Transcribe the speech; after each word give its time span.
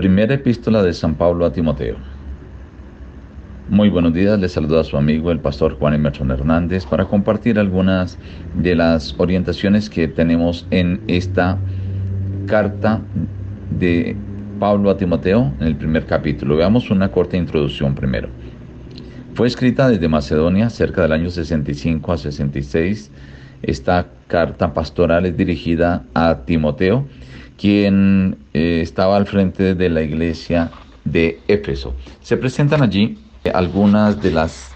Primera 0.00 0.32
epístola 0.32 0.82
de 0.82 0.94
San 0.94 1.14
Pablo 1.14 1.44
a 1.44 1.52
Timoteo. 1.52 1.96
Muy 3.68 3.90
buenos 3.90 4.14
días, 4.14 4.40
les 4.40 4.52
saluda 4.52 4.80
a 4.80 4.84
su 4.84 4.96
amigo 4.96 5.30
el 5.30 5.40
pastor 5.40 5.78
Juan 5.78 5.92
Emerson 5.92 6.30
Hernández 6.30 6.86
para 6.86 7.04
compartir 7.04 7.58
algunas 7.58 8.16
de 8.54 8.76
las 8.76 9.14
orientaciones 9.18 9.90
que 9.90 10.08
tenemos 10.08 10.66
en 10.70 11.02
esta 11.06 11.58
carta 12.46 13.02
de 13.78 14.16
Pablo 14.58 14.88
a 14.88 14.96
Timoteo 14.96 15.52
en 15.60 15.66
el 15.66 15.76
primer 15.76 16.06
capítulo. 16.06 16.56
Veamos 16.56 16.90
una 16.90 17.10
corta 17.10 17.36
introducción 17.36 17.94
primero. 17.94 18.30
Fue 19.34 19.48
escrita 19.48 19.90
desde 19.90 20.08
Macedonia 20.08 20.70
cerca 20.70 21.02
del 21.02 21.12
año 21.12 21.28
65 21.28 22.10
a 22.10 22.16
66. 22.16 23.10
Esta 23.60 24.06
carta 24.28 24.72
pastoral 24.72 25.26
es 25.26 25.36
dirigida 25.36 26.04
a 26.14 26.38
Timoteo 26.46 27.04
quien 27.60 28.38
eh, 28.54 28.80
estaba 28.80 29.18
al 29.18 29.26
frente 29.26 29.74
de 29.74 29.90
la 29.90 30.00
iglesia 30.00 30.70
de 31.04 31.40
Éfeso. 31.46 31.94
Se 32.22 32.38
presentan 32.38 32.82
allí 32.82 33.18
algunas 33.52 34.22
de 34.22 34.30
las 34.30 34.72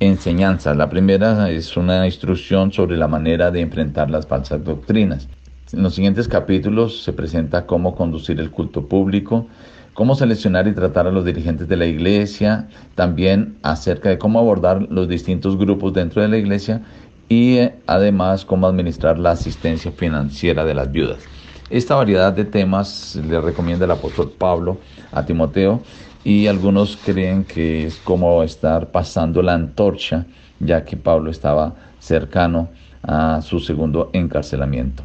enseñanzas. 0.00 0.76
La 0.76 0.90
primera 0.90 1.48
es 1.50 1.76
una 1.76 2.04
instrucción 2.04 2.72
sobre 2.72 2.96
la 2.96 3.06
manera 3.06 3.52
de 3.52 3.60
enfrentar 3.60 4.10
las 4.10 4.26
falsas 4.26 4.64
doctrinas. 4.64 5.28
En 5.72 5.84
los 5.84 5.94
siguientes 5.94 6.26
capítulos 6.26 7.04
se 7.04 7.12
presenta 7.12 7.64
cómo 7.64 7.94
conducir 7.94 8.40
el 8.40 8.50
culto 8.50 8.88
público, 8.88 9.46
cómo 9.94 10.16
seleccionar 10.16 10.66
y 10.66 10.74
tratar 10.74 11.06
a 11.06 11.12
los 11.12 11.24
dirigentes 11.24 11.68
de 11.68 11.76
la 11.76 11.86
iglesia, 11.86 12.66
también 12.96 13.56
acerca 13.62 14.08
de 14.08 14.18
cómo 14.18 14.40
abordar 14.40 14.82
los 14.90 15.08
distintos 15.08 15.56
grupos 15.56 15.92
dentro 15.94 16.22
de 16.22 16.28
la 16.28 16.38
iglesia 16.38 16.82
y 17.28 17.58
eh, 17.58 17.76
además 17.86 18.44
cómo 18.44 18.66
administrar 18.66 19.16
la 19.16 19.30
asistencia 19.30 19.92
financiera 19.92 20.64
de 20.64 20.74
las 20.74 20.90
viudas. 20.90 21.35
Esta 21.68 21.96
variedad 21.96 22.32
de 22.32 22.44
temas 22.44 23.16
le 23.16 23.40
recomienda 23.40 23.86
el 23.86 23.90
apóstol 23.90 24.30
Pablo 24.38 24.78
a 25.10 25.26
Timoteo 25.26 25.82
y 26.22 26.46
algunos 26.46 26.96
creen 26.96 27.42
que 27.42 27.86
es 27.86 27.96
como 27.96 28.44
estar 28.44 28.92
pasando 28.92 29.42
la 29.42 29.54
antorcha, 29.54 30.26
ya 30.60 30.84
que 30.84 30.96
Pablo 30.96 31.28
estaba 31.28 31.74
cercano 31.98 32.68
a 33.02 33.42
su 33.42 33.58
segundo 33.58 34.10
encarcelamiento. 34.12 35.02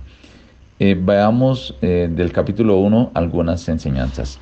Eh, 0.78 0.96
veamos 1.00 1.76
eh, 1.82 2.08
del 2.12 2.32
capítulo 2.32 2.78
1 2.78 3.10
algunas 3.16 3.68
enseñanzas. 3.68 4.40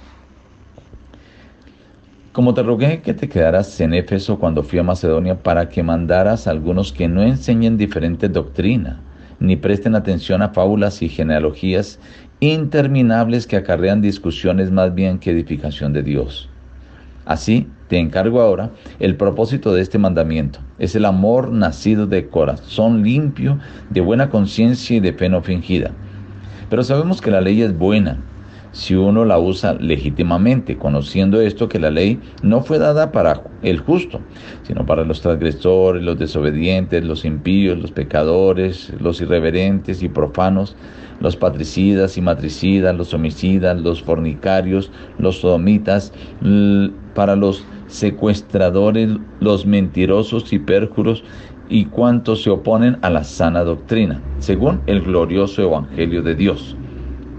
Como 2.33 2.53
te 2.53 2.63
rogué 2.63 3.01
que 3.01 3.13
te 3.13 3.29
quedaras 3.29 3.79
en 3.79 3.93
Éfeso 3.93 4.37
cuando 4.39 4.61
fui 4.61 4.79
a 4.79 4.83
Macedonia 4.83 5.41
para 5.41 5.69
que 5.69 5.83
mandaras 5.83 6.47
a 6.47 6.51
algunos 6.51 6.91
que 6.91 7.07
no 7.07 7.23
enseñen 7.23 7.77
diferente 7.77 8.27
doctrina 8.27 8.99
ni 9.39 9.55
presten 9.55 9.95
atención 9.95 10.41
a 10.41 10.49
fábulas 10.49 11.01
y 11.01 11.09
genealogías 11.09 11.99
interminables 12.39 13.47
que 13.47 13.57
acarrean 13.57 14.01
discusiones 14.01 14.71
más 14.71 14.93
bien 14.95 15.19
que 15.19 15.31
edificación 15.31 15.93
de 15.93 16.03
Dios. 16.03 16.49
Así, 17.25 17.67
te 17.89 17.97
encargo 17.97 18.41
ahora 18.41 18.71
el 18.99 19.15
propósito 19.15 19.73
de 19.73 19.81
este 19.81 19.97
mandamiento. 19.97 20.59
Es 20.77 20.95
el 20.95 21.05
amor 21.05 21.51
nacido 21.51 22.07
de 22.07 22.27
corazón 22.27 23.03
limpio, 23.03 23.59
de 23.89 24.01
buena 24.01 24.29
conciencia 24.29 24.97
y 24.97 24.99
de 24.99 25.13
fe 25.13 25.29
no 25.29 25.41
fingida. 25.41 25.91
Pero 26.69 26.83
sabemos 26.83 27.21
que 27.21 27.31
la 27.31 27.41
ley 27.41 27.61
es 27.61 27.77
buena 27.77 28.17
si 28.71 28.95
uno 28.95 29.25
la 29.25 29.39
usa 29.39 29.73
legítimamente, 29.73 30.77
conociendo 30.77 31.41
esto 31.41 31.69
que 31.69 31.79
la 31.79 31.89
ley 31.89 32.19
no 32.43 32.61
fue 32.61 32.77
dada 32.77 33.11
para 33.11 33.41
el 33.63 33.79
justo, 33.79 34.21
sino 34.63 34.85
para 34.85 35.03
los 35.03 35.21
transgresores, 35.21 36.03
los 36.03 36.19
desobedientes, 36.19 37.03
los 37.03 37.25
impíos, 37.25 37.79
los 37.79 37.91
pecadores, 37.91 38.93
los 38.99 39.21
irreverentes 39.21 40.03
y 40.03 40.09
profanos, 40.09 40.75
los 41.19 41.35
patricidas 41.35 42.17
y 42.17 42.21
matricidas, 42.21 42.95
los 42.95 43.13
homicidas, 43.13 43.79
los 43.81 44.01
fornicarios, 44.01 44.91
los 45.17 45.39
sodomitas, 45.39 46.13
para 47.15 47.35
los 47.35 47.65
secuestradores, 47.87 49.09
los 49.39 49.65
mentirosos 49.65 50.53
y 50.53 50.59
pérjuros 50.59 51.23
y 51.69 51.85
cuantos 51.85 52.43
se 52.43 52.49
oponen 52.49 52.97
a 53.01 53.09
la 53.09 53.23
sana 53.23 53.63
doctrina, 53.63 54.21
según 54.39 54.81
el 54.87 55.01
glorioso 55.01 55.61
Evangelio 55.61 56.21
de 56.21 56.35
Dios 56.35 56.75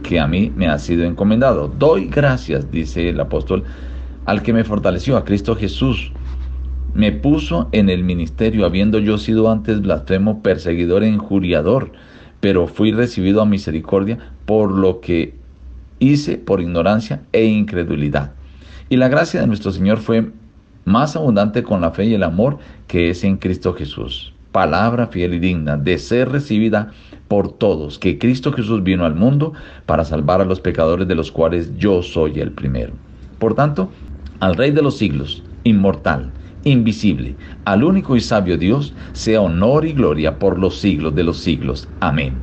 que 0.03 0.21
a 0.21 0.27
mí 0.27 0.53
me 0.57 0.69
ha 0.69 0.79
sido 0.79 1.05
encomendado. 1.05 1.69
Doy 1.69 2.07
gracias, 2.07 2.71
dice 2.71 3.09
el 3.09 3.21
apóstol, 3.21 3.65
al 4.27 4.43
que 4.43 4.53
me 4.53 4.65
fortaleció, 4.65 5.17
a 5.17 5.25
Cristo 5.25 5.57
Jesús. 5.57 6.13
Me 6.95 7.13
puso 7.13 7.69
en 7.73 7.89
el 7.89 8.03
ministerio, 8.03 8.67
habiendo 8.67 8.99
yo 8.99 9.19
sido 9.19 9.51
antes 9.51 9.81
blasfemo, 9.81 10.43
perseguidor 10.43 11.05
injuriador, 11.05 11.93
pero 12.41 12.67
fui 12.67 12.93
recibido 12.93 13.41
a 13.41 13.47
misericordia 13.47 14.19
por 14.45 14.73
lo 14.73 15.01
que 15.01 15.35
hice 15.99 16.39
por 16.39 16.61
ignorancia 16.61 17.23
e 17.33 17.45
incredulidad. 17.45 18.33
Y 18.89 18.97
la 18.97 19.09
gracia 19.09 19.41
de 19.41 19.47
nuestro 19.47 19.71
Señor 19.71 19.99
fue 19.99 20.31
más 20.85 21.15
abundante 21.15 21.63
con 21.63 21.81
la 21.81 21.93
fe 21.93 22.07
y 22.07 22.15
el 22.15 22.25
amor 22.25 22.59
que 22.89 23.11
es 23.11 23.23
en 23.23 23.37
Cristo 23.37 23.75
Jesús. 23.75 24.33
Palabra 24.53 25.07
fiel 25.07 25.35
y 25.35 25.39
digna 25.39 25.77
de 25.77 25.99
ser 25.99 26.31
recibida 26.31 26.93
por 27.29 27.53
todos, 27.57 27.99
que 27.99 28.19
Cristo 28.19 28.53
Jesús 28.53 28.83
vino 28.83 29.05
al 29.05 29.15
mundo 29.15 29.53
para 29.87 30.05
salvar 30.05 30.41
a 30.41 30.45
los 30.45 30.61
pecadores 30.61 31.07
de 31.07 31.15
los 31.15 31.31
cuales 31.31 31.77
yo 31.77 32.03
soy 32.03 32.41
el 32.41 32.53
primero. 32.53 32.99
Por 33.39 33.55
tanto, 33.55 33.93
al 34.41 34.57
Rey 34.57 34.73
de 34.73 34.83
los 34.83 34.99
siglos, 34.99 35.45
inmortal, 35.63 36.33
invisible, 36.65 37.37
al 37.65 37.85
único 37.85 38.17
y 38.17 38.21
sabio 38.21 38.57
Dios, 38.59 38.95
sea 39.13 39.41
honor 39.41 39.87
y 39.87 39.93
gloria 39.93 40.39
por 40.39 40.59
los 40.59 40.79
siglos 40.81 41.15
de 41.15 41.25
los 41.25 41.39
siglos. 41.39 41.89
Amén. 42.01 42.43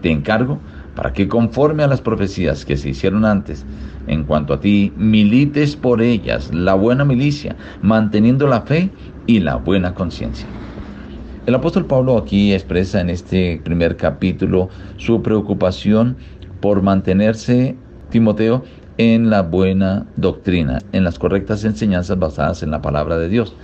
Te 0.00 0.10
encargo 0.10 0.64
para 0.94 1.12
que 1.12 1.28
conforme 1.28 1.82
a 1.82 1.86
las 1.86 2.00
profecías 2.00 2.64
que 2.64 2.76
se 2.76 2.90
hicieron 2.90 3.24
antes, 3.24 3.66
en 4.06 4.24
cuanto 4.24 4.54
a 4.54 4.60
ti, 4.60 4.94
milites 4.96 5.76
por 5.76 6.02
ellas 6.02 6.52
la 6.52 6.74
buena 6.74 7.04
milicia, 7.04 7.56
manteniendo 7.80 8.46
la 8.48 8.62
fe 8.62 8.94
y 9.26 9.40
la 9.40 9.56
buena 9.56 9.94
conciencia. 9.94 10.56
El 11.44 11.56
apóstol 11.56 11.86
Pablo 11.86 12.16
aquí 12.18 12.52
expresa 12.52 13.00
en 13.00 13.10
este 13.10 13.60
primer 13.64 13.96
capítulo 13.96 14.68
su 14.96 15.22
preocupación 15.22 16.16
por 16.60 16.82
mantenerse, 16.82 17.76
Timoteo, 18.10 18.62
en 18.96 19.28
la 19.28 19.42
buena 19.42 20.06
doctrina, 20.14 20.78
en 20.92 21.02
las 21.02 21.18
correctas 21.18 21.64
enseñanzas 21.64 22.16
basadas 22.16 22.62
en 22.62 22.70
la 22.70 22.80
palabra 22.80 23.18
de 23.18 23.28
Dios. 23.28 23.56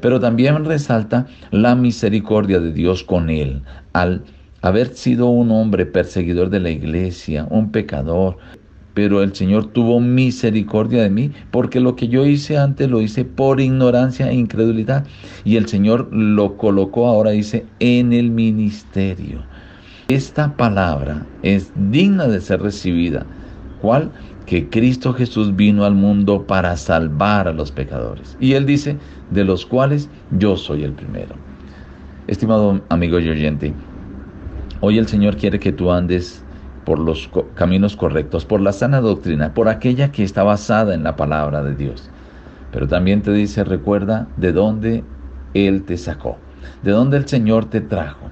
Pero 0.00 0.20
también 0.20 0.64
resalta 0.64 1.26
la 1.50 1.74
misericordia 1.74 2.60
de 2.60 2.72
Dios 2.72 3.02
con 3.02 3.28
él, 3.30 3.64
al 3.92 4.22
haber 4.62 4.94
sido 4.94 5.26
un 5.26 5.50
hombre 5.50 5.86
perseguidor 5.86 6.50
de 6.50 6.60
la 6.60 6.70
iglesia, 6.70 7.48
un 7.50 7.72
pecador, 7.72 8.36
pero 8.94 9.22
el 9.22 9.34
Señor 9.34 9.66
tuvo 9.66 10.00
misericordia 10.00 11.02
de 11.02 11.10
mí, 11.10 11.32
porque 11.50 11.80
lo 11.80 11.96
que 11.96 12.08
yo 12.08 12.24
hice 12.24 12.56
antes 12.56 12.88
lo 12.88 13.02
hice 13.02 13.24
por 13.24 13.60
ignorancia 13.60 14.30
e 14.30 14.34
incredulidad, 14.34 15.04
y 15.44 15.56
el 15.56 15.68
Señor 15.68 16.08
lo 16.12 16.56
colocó 16.56 17.08
ahora, 17.08 17.32
dice, 17.32 17.66
en 17.80 18.12
el 18.12 18.30
ministerio. 18.30 19.42
Esta 20.08 20.56
palabra 20.56 21.26
es 21.42 21.72
digna 21.90 22.28
de 22.28 22.40
ser 22.40 22.62
recibida. 22.62 23.26
¿Cuál? 23.80 24.10
Que 24.46 24.68
Cristo 24.68 25.12
Jesús 25.12 25.56
vino 25.56 25.84
al 25.84 25.94
mundo 25.94 26.46
para 26.46 26.76
salvar 26.76 27.48
a 27.48 27.52
los 27.52 27.72
pecadores. 27.72 28.36
Y 28.38 28.52
Él 28.52 28.64
dice, 28.66 28.96
de 29.30 29.44
los 29.44 29.66
cuales 29.66 30.08
yo 30.38 30.56
soy 30.56 30.84
el 30.84 30.92
primero. 30.92 31.34
Estimado 32.28 32.80
amigo 32.90 33.18
y 33.18 33.28
oyente, 33.28 33.74
hoy 34.80 34.98
el 34.98 35.08
Señor 35.08 35.36
quiere 35.36 35.58
que 35.58 35.72
tú 35.72 35.90
andes 35.90 36.43
por 36.84 36.98
los 36.98 37.30
caminos 37.54 37.96
correctos, 37.96 38.44
por 38.44 38.60
la 38.60 38.72
sana 38.72 39.00
doctrina, 39.00 39.54
por 39.54 39.68
aquella 39.68 40.12
que 40.12 40.22
está 40.22 40.42
basada 40.42 40.94
en 40.94 41.02
la 41.02 41.16
palabra 41.16 41.62
de 41.62 41.74
Dios. 41.74 42.10
Pero 42.70 42.88
también 42.88 43.22
te 43.22 43.32
dice, 43.32 43.64
recuerda 43.64 44.28
de 44.36 44.52
dónde 44.52 45.04
Él 45.54 45.84
te 45.84 45.96
sacó, 45.96 46.38
de 46.82 46.90
dónde 46.90 47.16
el 47.16 47.28
Señor 47.28 47.66
te 47.66 47.80
trajo. 47.80 48.30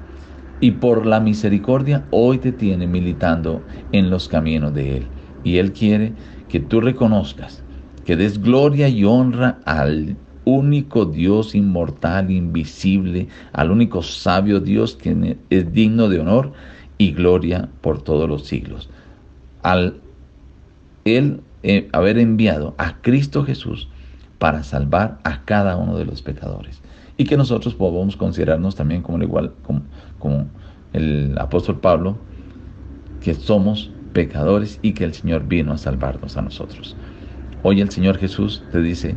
Y 0.60 0.72
por 0.72 1.06
la 1.06 1.18
misericordia 1.20 2.06
hoy 2.10 2.38
te 2.38 2.52
tiene 2.52 2.86
militando 2.86 3.62
en 3.90 4.10
los 4.10 4.28
caminos 4.28 4.74
de 4.74 4.98
Él. 4.98 5.06
Y 5.42 5.58
Él 5.58 5.72
quiere 5.72 6.12
que 6.48 6.60
tú 6.60 6.80
reconozcas, 6.80 7.64
que 8.04 8.16
des 8.16 8.40
gloria 8.40 8.88
y 8.88 9.04
honra 9.04 9.58
al 9.64 10.16
único 10.44 11.04
Dios 11.04 11.54
inmortal, 11.54 12.30
invisible, 12.30 13.28
al 13.52 13.70
único 13.70 14.02
sabio 14.02 14.60
Dios 14.60 14.96
que 14.96 15.36
es 15.50 15.72
digno 15.72 16.08
de 16.08 16.20
honor 16.20 16.52
y 17.02 17.10
gloria 17.10 17.68
por 17.80 18.00
todos 18.00 18.28
los 18.28 18.46
siglos. 18.46 18.88
Al 19.64 19.96
Él 21.04 21.40
eh, 21.64 21.88
haber 21.92 22.16
enviado 22.16 22.76
a 22.78 23.02
Cristo 23.02 23.42
Jesús 23.42 23.88
para 24.38 24.62
salvar 24.62 25.18
a 25.24 25.44
cada 25.44 25.76
uno 25.76 25.96
de 25.96 26.04
los 26.04 26.22
pecadores. 26.22 26.80
Y 27.16 27.24
que 27.24 27.36
nosotros 27.36 27.74
podamos 27.74 28.16
considerarnos 28.16 28.76
también 28.76 29.02
como, 29.02 29.20
igual, 29.20 29.52
como, 29.64 29.82
como 30.20 30.46
el 30.92 31.36
apóstol 31.38 31.80
Pablo, 31.80 32.18
que 33.20 33.34
somos 33.34 33.90
pecadores 34.12 34.78
y 34.80 34.92
que 34.92 35.02
el 35.02 35.12
Señor 35.12 35.48
vino 35.48 35.72
a 35.72 35.78
salvarnos 35.78 36.36
a 36.36 36.42
nosotros. 36.42 36.96
Hoy 37.64 37.80
el 37.80 37.90
Señor 37.90 38.16
Jesús 38.16 38.62
te 38.70 38.80
dice, 38.80 39.16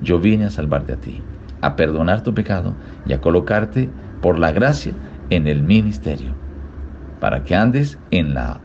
yo 0.00 0.18
vine 0.18 0.46
a 0.46 0.50
salvarte 0.50 0.94
a 0.94 0.96
ti, 0.96 1.20
a 1.60 1.76
perdonar 1.76 2.22
tu 2.22 2.32
pecado 2.32 2.74
y 3.06 3.12
a 3.12 3.20
colocarte 3.20 3.90
por 4.22 4.38
la 4.38 4.52
gracia 4.52 4.94
en 5.28 5.46
el 5.46 5.62
ministerio 5.62 6.45
para 7.20 7.44
que 7.44 7.54
andes 7.54 7.98
en 8.10 8.34
la 8.34 8.60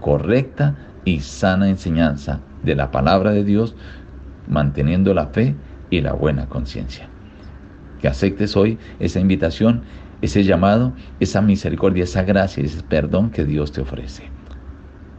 correcta 0.00 0.76
y 1.04 1.20
sana 1.20 1.68
enseñanza 1.68 2.40
de 2.62 2.74
la 2.74 2.90
palabra 2.90 3.32
de 3.32 3.44
Dios, 3.44 3.74
manteniendo 4.48 5.14
la 5.14 5.26
fe 5.26 5.54
y 5.90 6.00
la 6.00 6.12
buena 6.12 6.46
conciencia. 6.46 7.08
Que 8.00 8.08
aceptes 8.08 8.56
hoy 8.56 8.78
esa 8.98 9.20
invitación, 9.20 9.82
ese 10.22 10.44
llamado, 10.44 10.92
esa 11.20 11.40
misericordia, 11.40 12.04
esa 12.04 12.22
gracia, 12.22 12.64
ese 12.64 12.82
perdón 12.82 13.30
que 13.30 13.44
Dios 13.44 13.72
te 13.72 13.80
ofrece. 13.80 14.24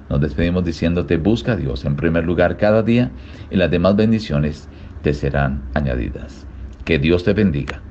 Nos 0.10 0.20
despedimos 0.20 0.66
diciéndote, 0.66 1.18
busca 1.18 1.54
a 1.54 1.56
Dios 1.56 1.86
en 1.86 1.96
primer 1.96 2.26
lugar 2.26 2.58
cada 2.58 2.84
día 2.84 3.12
y 3.50 3.56
las 3.56 3.72
demás 3.72 3.96
bendiciones 3.96 4.68
te 5.02 5.14
serán 5.14 5.62
añadidas. 5.74 6.46
Que 6.84 7.00
Dios 7.00 7.24
te 7.24 7.34
bendiga. 7.34 7.82